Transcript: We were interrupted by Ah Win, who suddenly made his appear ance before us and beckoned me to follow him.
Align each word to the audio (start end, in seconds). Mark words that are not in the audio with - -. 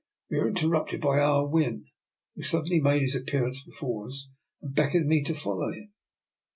We 0.31 0.39
were 0.39 0.47
interrupted 0.47 0.99
by 0.99 1.19
Ah 1.19 1.43
Win, 1.43 1.85
who 2.35 2.41
suddenly 2.41 2.79
made 2.79 3.03
his 3.03 3.15
appear 3.15 3.45
ance 3.45 3.63
before 3.63 4.07
us 4.07 4.29
and 4.59 4.73
beckoned 4.73 5.05
me 5.05 5.21
to 5.25 5.35
follow 5.35 5.71
him. 5.71 5.91